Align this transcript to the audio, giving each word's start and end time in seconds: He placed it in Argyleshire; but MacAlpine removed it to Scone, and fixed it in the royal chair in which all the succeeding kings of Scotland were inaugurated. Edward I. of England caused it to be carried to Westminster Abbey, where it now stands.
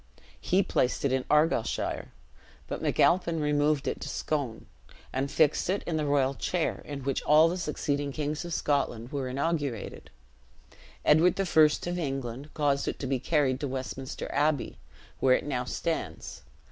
He 0.41 0.63
placed 0.63 1.05
it 1.05 1.11
in 1.11 1.25
Argyleshire; 1.29 2.07
but 2.67 2.81
MacAlpine 2.81 3.39
removed 3.39 3.87
it 3.87 4.01
to 4.01 4.09
Scone, 4.09 4.65
and 5.13 5.29
fixed 5.29 5.69
it 5.69 5.83
in 5.83 5.97
the 5.97 6.07
royal 6.07 6.33
chair 6.33 6.81
in 6.85 7.03
which 7.03 7.21
all 7.21 7.47
the 7.47 7.55
succeeding 7.55 8.11
kings 8.11 8.43
of 8.43 8.51
Scotland 8.51 9.11
were 9.11 9.27
inaugurated. 9.27 10.09
Edward 11.05 11.39
I. 11.39 11.43
of 11.43 11.99
England 11.99 12.51
caused 12.55 12.87
it 12.87 12.97
to 12.97 13.05
be 13.05 13.19
carried 13.19 13.59
to 13.59 13.67
Westminster 13.67 14.27
Abbey, 14.33 14.79
where 15.19 15.35
it 15.35 15.45
now 15.45 15.65
stands. 15.65 16.41